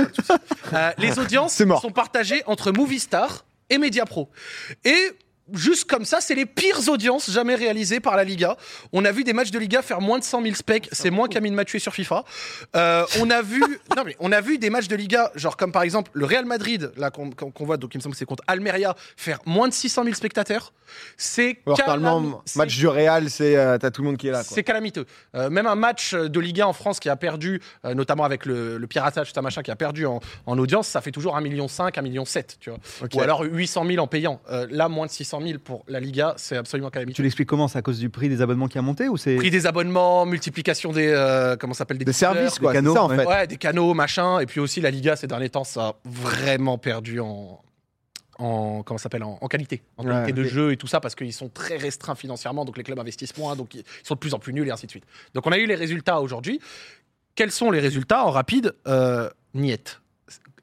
Euh, 0.75 0.91
les 0.97 1.19
audiences 1.19 1.55
sont 1.55 1.91
partagées 1.91 2.43
entre 2.47 2.73
Movistar 2.73 3.45
et 3.69 3.77
Mediapro. 3.77 4.31
Et 4.85 5.13
juste 5.53 5.85
comme 5.85 6.05
ça, 6.05 6.21
c'est 6.21 6.35
les 6.35 6.47
pires 6.47 6.89
audiences 6.89 7.31
jamais 7.31 7.55
réalisées 7.55 8.01
par 8.01 8.17
la 8.17 8.25
Liga. 8.25 8.57
On 8.93 9.05
a 9.05 9.13
vu 9.13 9.25
des 9.25 9.33
matchs 9.33 9.51
de 9.51 9.59
Liga 9.59 9.83
faire 9.83 10.01
moins 10.01 10.19
de 10.19 10.25
100 10.25 10.43
000 10.43 10.55
specs. 10.55 10.89
C'est 10.93 11.11
moins 11.11 11.29
qu'Amine 11.29 11.55
Mathieu 11.55 11.79
sur 11.79 11.93
FIFA. 11.93 12.25
Euh, 12.77 13.05
on 13.21 13.31
a 13.31 13.43
vu, 13.43 13.61
non 13.97 14.05
mais 14.05 14.17
on 14.21 14.33
a 14.33 14.41
vu 14.41 14.59
des 14.59 14.71
matchs 14.71 14.89
de 14.89 14.97
Liga, 14.97 15.31
genre 15.35 15.57
comme 15.57 15.73
par 15.73 15.83
exemple 15.83 16.11
le 16.15 16.25
Real 16.25 16.45
Madrid, 16.45 16.93
là 16.97 17.11
qu'on 17.11 17.65
voit, 17.65 17.77
donc 17.77 17.95
il 17.95 17.99
me 17.99 18.03
semble 18.03 18.15
que 18.15 18.19
c'est 18.19 18.25
contre 18.25 18.45
Almeria, 18.47 18.95
faire 19.17 19.41
moins 19.47 19.69
de 19.69 19.75
600 19.75 20.05
000 20.05 20.15
spectateurs. 20.15 20.73
C'est 21.17 21.59
Alors, 21.67 21.79
normalement, 22.01 22.43
c'est 22.45 22.57
match 22.59 22.77
du 22.77 22.87
Real, 22.89 23.31
c'est 23.31 23.57
euh, 23.57 23.79
t'as 23.79 23.91
tout 23.91 24.03
le 24.03 24.09
monde 24.09 24.17
qui 24.17 24.29
est 24.29 24.33
là. 24.33 24.39
Quoi. 24.45 24.55
c'est 24.55 24.63
calamiteux. 24.63 25.07
Euh, 25.35 25.51
même 25.51 25.67
un 25.67 25.75
match 25.75 26.15
de 26.15 26.41
Ligue 26.41 26.61
1 26.61 26.67
en 26.67 26.73
France 26.73 27.01
qui 27.01 27.09
a 27.09 27.17
perdu, 27.17 27.61
euh, 27.85 27.95
notamment 27.95 28.25
avec 28.25 28.47
le, 28.47 28.79
le 28.79 28.87
piratage, 28.87 29.33
tout 29.33 29.39
un 29.39 29.43
machin 29.43 29.63
qui 29.63 29.71
a 29.71 29.77
perdu 29.77 30.07
en, 30.07 30.21
en 30.47 30.59
audience, 30.59 30.89
ça 30.89 31.01
fait 31.01 31.11
toujours 31.13 31.37
1,5 31.37 31.43
million, 31.43 31.67
1,7 31.67 32.03
million, 32.03 32.25
tu 32.61 32.71
vois. 32.71 32.79
Ou 33.15 33.21
alors 33.21 33.43
800 33.43 33.85
000 33.87 34.03
en 34.03 34.07
payant. 34.07 34.41
Euh, 34.51 34.67
là, 34.71 34.89
moins 34.89 35.07
de 35.07 35.11
600 35.11 35.41
000 35.43 35.59
pour 35.59 35.85
la 35.89 36.01
Liga, 36.01 36.35
c'est 36.37 36.57
absolument 36.57 36.89
Tu 36.89 36.95
calamiteux. 36.95 37.23
l'expliques 37.23 37.49
comment? 37.49 37.69
C'est 37.69 37.79
à 37.79 37.83
cause 37.83 37.99
du 37.99 38.11
prix 38.11 38.29
des 38.29 38.43
abonnements 38.43 38.69
qui 38.69 38.79
a 38.79 38.83
monté 38.83 39.09
ou 39.09 39.17
c'est 39.17 39.37
Prix 39.37 39.51
des 39.51 39.67
abonnements, 39.67 40.27
multiplication 40.27 40.93
des. 40.93 41.09
euh, 41.09 41.57
comment 41.57 41.75
ça 41.75 41.79
s'appelle 41.79 41.99
Des 41.99 42.05
diffuseurs, 42.05 42.35
services, 42.35 42.59
quoi. 42.59 42.73
des 42.73 42.79
canaux, 42.79 42.95
ça, 42.95 43.03
en 43.05 43.09
fait. 43.09 43.27
Ouais, 43.27 43.47
des 43.47 43.57
canaux, 43.57 43.95
machin. 43.95 44.41
Et 44.41 44.47
puis 44.47 44.61
aussi, 44.61 44.81
la 44.81 44.91
Liga, 44.91 45.17
ces 45.17 45.27
derniers 45.27 45.49
temps, 45.51 45.65
ça 45.65 45.81
a 45.89 45.95
vraiment 46.05 46.79
perdu 46.79 47.21
en. 47.21 47.61
En, 48.43 48.83
comment 48.83 48.99
s'appelle 48.99 49.23
en, 49.23 49.39
en 49.41 49.47
qualité, 49.49 49.83
en 49.97 50.05
Ouais, 50.05 50.11
qualité 50.11 50.33
de 50.33 50.43
jeu 50.45 50.73
et 50.73 50.77
tout 50.77 50.87
ça 50.89 50.99
parce 51.01 51.15
qu'ils 51.15 51.33
sont 51.33 51.49
très 51.49 51.77
restreints 51.77 52.17
financièrement 52.17 52.65
donc 52.65 52.77
les 52.77 52.83
clubs 52.83 52.99
investissent 52.99 53.37
moins 53.39 53.55
donc 53.55 53.75
ils 53.75 53.85
sont 54.03 54.15
de 54.15 54.19
plus 54.19 54.35
en 54.35 54.39
plus 54.41 54.53
nuls 54.53 54.67
et 54.67 54.71
ainsi 54.73 54.87
de 54.87 54.91
suite. 54.91 55.05
Donc 55.35 55.47
on 55.47 55.53
a 55.53 55.59
eu 55.59 55.67
les 55.67 55.75
résultats 55.77 56.21
aujourd'hui. 56.21 56.61
Quels 57.35 57.53
sont 57.53 57.71
les 57.71 57.81
résultats 57.81 58.25
en 58.27 58.31
rapide? 58.31 58.75
Euh, 58.89 59.31
Niet. 59.55 60.01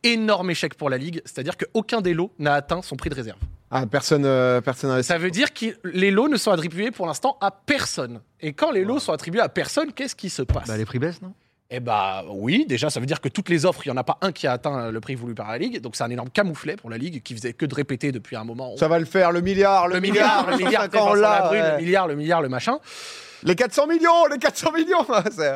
énorme 0.03 0.51
échec 0.51 0.75
pour 0.75 0.89
la 0.89 0.97
Ligue, 0.97 1.21
c'est-à-dire 1.25 1.55
qu'aucun 1.57 2.01
des 2.01 2.13
lots 2.13 2.31
n'a 2.39 2.53
atteint 2.55 2.81
son 2.81 2.95
prix 2.95 3.09
de 3.09 3.15
réserve. 3.15 3.39
Ah, 3.71 3.85
personne, 3.85 4.25
euh, 4.25 4.61
personne 4.61 5.01
Ça 5.03 5.17
veut 5.17 5.29
dire 5.31 5.53
que 5.53 5.65
les 5.83 6.09
lots 6.11 6.27
ne 6.27 6.37
sont 6.37 6.51
attribués 6.51 6.91
pour 6.91 7.05
l'instant 7.05 7.37
à 7.39 7.51
personne. 7.51 8.19
Et 8.41 8.53
quand 8.53 8.71
les 8.71 8.83
lots 8.83 8.99
sont 8.99 9.13
attribués 9.13 9.41
à 9.41 9.49
personne, 9.49 9.93
qu'est-ce 9.93 10.15
qui 10.15 10.29
se 10.29 10.41
passe? 10.41 10.67
Bah, 10.67 10.75
les 10.77 10.85
prix 10.85 10.97
baissent, 10.99 11.21
non? 11.21 11.33
Eh 11.71 11.79
bah 11.79 12.25
oui, 12.27 12.65
déjà, 12.67 12.89
ça 12.89 12.99
veut 12.99 13.05
dire 13.05 13.21
que 13.21 13.29
toutes 13.29 13.49
les 13.49 13.63
offres, 13.65 13.81
il 13.85 13.89
n'y 13.89 13.93
en 13.93 13.97
a 13.97 14.03
pas 14.03 14.17
un 14.21 14.31
qui 14.31 14.47
a 14.47 14.53
atteint 14.53 14.89
le 14.89 14.99
prix 14.99 15.13
voulu 15.13 15.35
par 15.35 15.49
la 15.51 15.59
Ligue. 15.59 15.81
Donc 15.81 15.95
c'est 15.95 16.03
un 16.03 16.09
énorme 16.09 16.31
camouflet 16.31 16.75
pour 16.75 16.89
la 16.89 16.97
Ligue 16.97 17.21
qui 17.21 17.35
faisait 17.35 17.53
que 17.53 17.65
de 17.65 17.75
répéter 17.75 18.11
depuis 18.11 18.35
un 18.35 18.43
moment. 18.43 18.75
Ça 18.77 18.87
va 18.87 18.97
le 18.97 19.05
faire, 19.05 19.31
le 19.31 19.41
milliard, 19.41 19.87
le, 19.87 19.95
le 19.95 19.99
milliard, 20.01 20.49
le 20.49 20.57
milliard, 20.57 20.87
là, 21.15 21.51
ouais. 21.51 21.71
le 21.73 21.77
milliard, 21.77 22.07
le 22.07 22.15
milliard, 22.15 22.41
le 22.41 22.49
machin. 22.49 22.79
Les 23.43 23.55
400 23.55 23.85
millions, 23.87 24.25
les 24.31 24.39
400 24.39 24.71
millions 24.73 25.05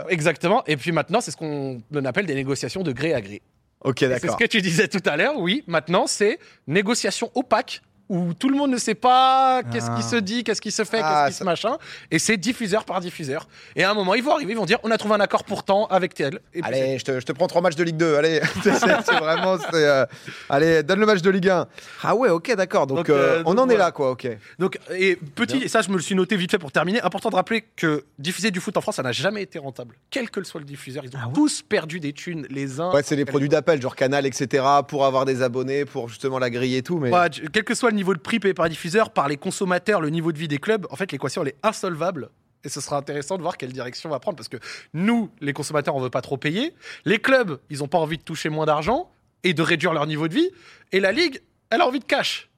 Exactement. 0.08 0.64
Et 0.68 0.78
puis 0.78 0.92
maintenant, 0.92 1.20
c'est 1.20 1.32
ce 1.32 1.38
qu'on 1.38 1.82
appelle 2.06 2.28
des 2.28 2.36
négociations 2.36 2.84
de 2.84 2.92
gré 2.92 3.14
à 3.16 3.22
gré. 3.22 3.42
Ok, 3.84 3.98
C'est 4.00 4.06
ce 4.06 4.22
d'accord. 4.22 4.38
que 4.38 4.46
tu 4.46 4.62
disais 4.62 4.88
tout 4.88 5.02
à 5.06 5.18
l'heure, 5.18 5.38
oui. 5.38 5.64
Maintenant, 5.68 6.08
c'est 6.08 6.40
négociation 6.68 7.32
opaque 7.36 7.82
où 8.10 8.34
tout 8.34 8.50
le 8.50 8.56
monde 8.58 8.72
ne 8.72 8.78
sait 8.78 8.96
pas 8.96 9.62
qu'est-ce 9.72 9.88
Ah. 9.90 9.96
qui 9.98 10.04
se 10.04 10.16
dit, 10.18 10.44
qu'est-ce 10.44 10.62
qui 10.62 10.72
se 10.72 10.84
fait, 10.84 11.00
Ah, 11.04 11.26
qu'est-ce 11.26 11.28
qui 11.30 11.34
ça- 11.38 11.40
se 11.40 11.44
machin. 11.46 11.78
Et 12.12 12.20
c'est 12.20 12.38
diffuseur 12.38 12.86
par 12.86 13.00
diffuseur. 13.00 13.48
Et 13.76 13.84
à 13.84 13.92
un 13.92 13.94
moment, 13.94 14.14
ils 14.14 14.24
vont 14.24 14.34
arriver, 14.34 14.52
ils 14.54 14.58
vont 14.58 14.66
dire 14.66 14.78
on 14.84 14.92
a 14.92 14.98
trouvé 14.98 15.16
un 15.16 15.20
accord 15.20 15.44
pourtant 15.46 15.88
avec 15.88 16.14
tel. 16.14 16.40
Et 16.54 16.62
puis 16.62 16.72
Allez, 16.74 17.00
je 17.00 17.06
te, 17.06 17.20
je 17.20 17.26
te 17.26 17.32
prends 17.32 17.48
trois 17.48 17.62
matchs 17.62 17.76
de 17.76 17.84
Ligue 17.84 17.98
2. 17.98 18.16
Allez, 18.16 18.42
c'est 18.64 18.74
c'est 18.74 19.16
vraiment. 19.18 19.58
c'est, 19.58 19.68
euh, 19.74 20.06
Allez, 20.50 20.84
donne 20.84 21.00
le 21.00 21.06
match 21.06 21.22
de 21.22 21.30
Ligue 21.30 21.50
1. 21.50 21.68
Ah 22.04 22.16
ouais, 22.16 22.30
ok, 22.30 22.56
d'accord. 22.56 22.88
Donc, 22.88 22.98
Donc, 22.98 23.10
euh, 23.10 23.40
euh, 23.40 23.44
on 23.46 23.54
donc 23.56 23.60
en 23.66 23.70
est 23.70 23.74
voilà. 23.76 23.86
là, 23.86 23.92
quoi. 23.92 24.12
Ok. 24.12 24.28
Donc, 24.60 24.78
et 24.96 25.16
petit, 25.16 25.58
et 25.58 25.68
ça, 25.68 25.82
je 25.82 25.90
me 25.90 25.96
le 25.96 26.02
suis 26.02 26.16
noté 26.16 26.36
vite 26.36 26.52
fait 26.52 26.60
pour 26.60 26.72
terminer. 26.72 27.02
Important 27.02 27.30
de 27.30 27.36
rappeler 27.36 27.64
que 27.76 28.04
diffuser 28.20 28.52
du 28.52 28.60
foot 28.60 28.76
en 28.78 28.82
France, 28.82 28.98
ça 28.98 29.04
n'a 29.04 29.12
jamais 29.12 29.42
été 29.42 29.60
rentable. 29.60 29.96
Quel 30.12 30.30
que 30.30 30.44
soit 30.44 30.60
le 30.60 30.66
diffuseur, 30.66 31.04
ils 31.06 31.10
ont 31.16 31.20
Ah 31.24 31.28
ouais 31.28 31.34
tous 31.34 31.62
perdu 31.62 32.00
des 32.00 32.12
thunes 32.14 32.46
les 32.50 32.80
uns. 32.80 32.92
Ouais, 32.94 33.02
c'est 33.04 33.16
les 33.16 33.26
produits 33.26 33.50
d'appel, 33.50 33.82
genre 33.82 33.96
Canal, 33.96 34.26
etc. 34.26 34.64
Pour 34.88 35.06
avoir 35.06 35.26
des 35.26 35.42
abonnés, 35.42 35.86
pour 35.86 36.10
justement 36.10 36.38
la 36.40 36.50
grille 36.50 36.76
et 36.76 36.84
tout. 36.84 37.00
Mais 37.00 37.10
Ouais, 37.12 37.30
quel 37.52 37.64
que 37.64 37.74
soit 37.76 37.92
le 37.94 37.98
niveau 37.98 38.14
de 38.14 38.20
prix 38.20 38.40
payé 38.40 38.54
par 38.54 38.66
les 38.66 38.72
diffuseurs, 38.72 39.10
par 39.12 39.28
les 39.28 39.38
consommateurs, 39.38 40.02
le 40.02 40.10
niveau 40.10 40.32
de 40.32 40.38
vie 40.38 40.48
des 40.50 40.58
clubs, 40.58 40.86
en 40.90 40.96
fait, 40.96 41.12
l'équation, 41.12 41.42
elle 41.44 41.50
est 41.50 41.58
insolvable. 41.64 42.30
Et 42.66 42.70
ce 42.70 42.80
sera 42.82 42.98
intéressant 42.98 43.38
de 43.38 43.42
voir 43.42 43.58
quelle 43.58 43.72
direction 43.74 44.10
on 44.10 44.12
va 44.14 44.20
prendre. 44.20 44.38
Parce 44.38 44.48
que 44.50 44.58
nous, 44.94 45.30
les 45.42 45.54
consommateurs, 45.54 45.96
on 45.96 46.00
veut 46.02 46.10
pas 46.10 46.22
trop 46.22 46.38
payer. 46.38 46.74
Les 47.06 47.20
clubs, 47.20 47.60
ils 47.70 47.80
n'ont 47.80 47.88
pas 47.88 47.98
envie 47.98 48.18
de 48.18 48.24
toucher 48.24 48.50
moins 48.50 48.66
d'argent 48.66 49.10
et 49.44 49.54
de 49.54 49.62
réduire 49.62 49.94
leur 49.94 50.08
niveau 50.08 50.28
de 50.28 50.34
vie. 50.34 50.50
Et 50.92 51.00
la 51.00 51.12
Ligue, 51.12 51.42
elle 51.70 51.82
a 51.82 51.88
envie 51.88 52.00
de 52.00 52.06
cash. 52.06 52.50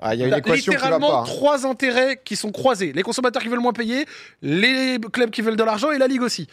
Ah, 0.00 0.14
il 0.14 0.20
y 0.20 0.22
a 0.22 0.26
une 0.26 0.30
T'as 0.32 0.38
équation 0.38 0.72
qui 0.72 0.78
va 0.78 0.84
littéralement 0.84 1.10
pas. 1.10 1.18
hein. 1.20 1.24
trois 1.24 1.66
intérêts 1.66 2.20
qui 2.24 2.36
sont 2.36 2.52
croisés. 2.52 2.92
Les 2.92 3.02
consommateurs 3.02 3.42
qui 3.42 3.48
veulent 3.48 3.58
moins 3.60 3.72
payer, 3.72 4.06
les 4.40 4.98
clubs 5.12 5.30
qui 5.30 5.42
veulent 5.42 5.56
de 5.56 5.64
l'argent 5.64 5.90
et 5.90 5.98
la 5.98 6.06
Ligue 6.06 6.22
aussi. 6.22 6.46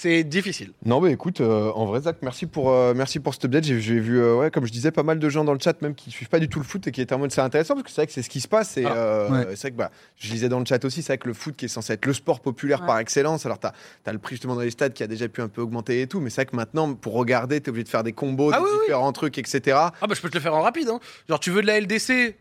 C'est 0.00 0.22
difficile. 0.22 0.74
Non, 0.84 1.00
mais 1.00 1.10
écoute, 1.10 1.40
euh, 1.40 1.72
en 1.74 1.84
vrai, 1.86 2.02
Zach, 2.02 2.18
merci 2.22 2.46
pour, 2.46 2.70
euh, 2.70 2.94
merci 2.94 3.18
pour 3.18 3.34
cet 3.34 3.46
update. 3.46 3.64
J'ai 3.64 3.80
j'ai 3.80 3.98
vu, 3.98 4.20
euh, 4.20 4.36
ouais, 4.36 4.48
comme 4.52 4.64
je 4.64 4.70
disais, 4.70 4.92
pas 4.92 5.02
mal 5.02 5.18
de 5.18 5.28
gens 5.28 5.42
dans 5.42 5.52
le 5.54 5.58
chat, 5.58 5.82
même 5.82 5.96
qui 5.96 6.12
suivent 6.12 6.28
pas 6.28 6.38
du 6.38 6.48
tout 6.48 6.60
le 6.60 6.64
foot 6.64 6.86
et 6.86 6.92
qui 6.92 7.00
étaient 7.00 7.16
en 7.16 7.18
mode 7.18 7.32
c'est 7.32 7.40
intéressant 7.40 7.74
parce 7.74 7.82
que 7.82 7.90
c'est 7.90 8.02
vrai 8.02 8.06
que 8.06 8.12
c'est 8.12 8.22
ce 8.22 8.30
qui 8.30 8.40
se 8.40 8.46
passe. 8.46 8.76
Et 8.76 8.84
Ah, 8.84 8.92
euh, 8.96 9.28
ouais. 9.28 9.56
c'est 9.56 9.62
vrai 9.62 9.70
que 9.72 9.76
bah, 9.76 9.90
je 10.16 10.30
lisais 10.30 10.48
dans 10.48 10.60
le 10.60 10.64
chat 10.66 10.84
aussi, 10.84 11.02
c'est 11.02 11.14
vrai 11.14 11.18
que 11.18 11.26
le 11.26 11.34
foot 11.34 11.56
qui 11.56 11.64
est 11.64 11.68
censé 11.68 11.94
être 11.94 12.06
le 12.06 12.12
sport 12.12 12.38
populaire 12.38 12.80
Ouais. 12.82 12.86
par 12.86 12.98
excellence. 13.00 13.44
Alors, 13.44 13.58
tu 13.58 13.66
as, 13.66 14.12
le 14.12 14.18
prix 14.20 14.36
justement 14.36 14.54
dans 14.54 14.60
les 14.60 14.70
stades 14.70 14.92
qui 14.92 15.02
a 15.02 15.08
déjà 15.08 15.26
pu 15.26 15.42
un 15.42 15.48
peu 15.48 15.62
augmenter 15.62 16.00
et 16.00 16.06
tout, 16.06 16.20
mais 16.20 16.30
c'est 16.30 16.42
vrai 16.42 16.46
que 16.46 16.54
maintenant, 16.54 16.94
pour 16.94 17.14
regarder, 17.14 17.60
tu 17.60 17.66
es 17.66 17.70
obligé 17.70 17.82
de 17.82 17.88
faire 17.88 18.04
des 18.04 18.12
combos, 18.12 18.52
Ah 18.54 18.58
des 18.58 18.62
oui, 18.62 18.70
oui. 18.72 18.78
différents 18.86 19.12
trucs, 19.12 19.36
etc. 19.36 19.76
Ah 19.80 19.92
bah 20.06 20.14
je 20.14 20.20
peux 20.20 20.28
te 20.30 20.34
le 20.36 20.40
faire 20.40 20.54
en 20.54 20.62
rapide. 20.62 20.90
hein. 20.90 21.00
Genre 21.28 21.40
tu 21.40 21.50
veux 21.50 21.60
de 21.62 21.66
la 21.66 21.80
LDC, 21.80 22.36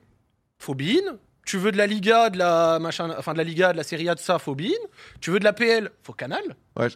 faut. 0.60 0.76
Tu 1.44 1.58
veux 1.58 1.72
de 1.72 1.78
la 1.78 1.88
Liga, 1.88 2.30
de 2.30 2.38
la 2.38 2.78
machin, 2.78 3.16
enfin 3.18 3.32
de 3.34 3.38
la 3.40 3.44
Liga, 3.46 3.72
de 3.72 3.78
la 3.78 3.84
Serie 3.84 4.10
A, 4.10 4.14
de 4.16 4.20
ça, 4.20 4.38
faut 4.38 4.54
Bein. 4.54 4.68
Tu 5.22 5.32
veux 5.32 5.40
de 5.40 5.44
la 5.46 5.54
PL, 5.54 5.90
faut 6.04 6.14
Canal. 6.14 6.44
Ouais. 6.78 6.90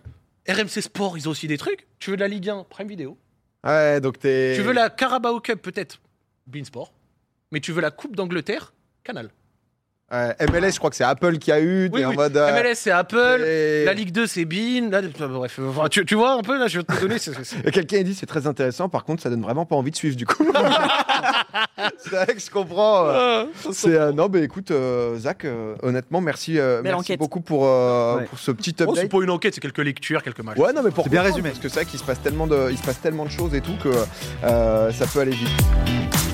RMC 0.48 0.81
Sport, 0.81 1.17
ils 1.17 1.27
ont 1.27 1.31
aussi 1.31 1.48
des 1.48 1.57
trucs. 1.57 1.88
Tu 2.00 2.12
veux 2.12 2.17
de 2.17 2.21
la 2.21 2.27
Ligue 2.27 2.50
1, 2.50 2.65
Prime 2.69 2.88
Video. 2.88 3.17
Ouais, 3.63 4.01
donc 4.01 4.19
t'es. 4.19 4.53
Tu 4.55 4.62
veux 4.62 4.74
la 4.74 4.89
Carabao 4.89 5.39
Cup, 5.39 5.62
peut-être 5.62 6.01
Bein 6.48 6.63
Sport. 6.63 6.93
Mais 7.51 7.60
tu 7.60 7.71
veux 7.71 7.81
la 7.81 7.91
Coupe 7.91 8.15
d'Angleterre, 8.15 8.74
Canal. 9.03 9.29
Ouais, 10.12 10.36
MLS, 10.50 10.72
je 10.74 10.77
crois 10.77 10.89
que 10.89 10.96
c'est 10.98 11.03
Apple 11.06 11.38
qui 11.38 11.51
a 11.51 11.62
eu. 11.62 11.89
Oui, 11.94 12.03
en 12.06 12.13
mode. 12.13 12.36
euh, 12.36 12.51
MLS, 12.62 12.75
c'est 12.75 12.91
Apple. 12.91 13.44
et- 13.46 13.86
La 13.86 13.94
Ligue 13.94 14.12
2, 14.12 14.27
c'est 14.27 14.44
Bein. 14.46 14.89
Là, 14.91 14.98
euh, 15.00 15.27
bref, 15.30 15.58
euh, 15.60 15.70
enfin, 15.70 15.88
tu, 15.89 16.06
tu 16.06 16.15
vois 16.15 16.34
un 16.34 16.41
peu, 16.41 16.58
là, 16.60 16.68
je 16.68 16.80
vais 16.80 16.84
te 16.84 17.00
donner. 17.00 17.15
Quelqu'un 17.72 18.00
a 18.00 18.03
dit 18.03 18.13
c'est 18.13 18.25
très 18.25 18.46
intéressant, 18.48 18.89
par 18.89 19.06
contre 19.06 19.24
ça 19.24 19.30
donne 19.30 19.41
vraiment 19.41 19.65
pas 19.65 19.75
envie 19.75 19.91
de 19.91 19.96
suivre 19.96 20.15
du 20.18 20.25
coup. 20.25 20.46
c'est 21.98 22.10
vrai 22.12 22.25
que 22.27 22.39
je 22.41 22.50
comprends. 22.50 23.08
euh, 23.08 23.46
Ah, 23.65 23.70
C'est 23.72 23.96
euh, 23.96 24.12
non, 24.12 24.27
mais 24.32 24.41
écoute, 24.44 24.72
euh, 24.72 25.18
Zach, 25.18 25.46
euh, 25.46 25.75
honnêtement, 25.82 26.20
merci, 26.22 26.60
euh, 26.60 26.82
Belle 26.82 26.91
merci 26.94 27.12
enquête. 27.13 27.20
beaucoup 27.20 27.41
pour 27.41 27.65
euh, 27.65 28.18
Ouais. 28.18 28.25
pour 28.25 28.38
ce 28.39 28.51
petit 28.51 28.72
Oh, 28.72 28.75
c'est 28.77 28.89
update. 29.03 29.10
pas 29.12 29.18
une 29.24 29.30
enquête, 29.30 29.53
c'est 29.56 29.62
quelques 29.62 29.77
lectures, 29.80 30.24
quelques 30.24 30.41
matchs. 30.44 30.58
Ouais, 30.58 30.74
non, 30.74 30.82
mais 30.84 30.91
pour 30.91 31.06
C'est 31.06 31.10
bien 31.10 31.22
résumé. 31.22 31.50
parce 31.50 31.60
que 31.62 31.70
c'est 31.70 31.75
vrai 31.82 31.86
qu'il 31.86 32.00
se 32.00 32.03
passe 32.03 32.22
tellement 32.22 32.48
de, 32.48 32.68
il 32.70 32.77
se 32.77 32.84
passe 32.84 33.00
tellement 33.01 33.25
de 33.25 33.32
choses 33.32 33.56
et 33.56 33.62
tout 33.62 33.75
que 33.82 33.89
euh, 34.44 34.91
ça 34.91 35.06
peut 35.08 35.20
aller 35.22 35.32
vite. 35.32 36.30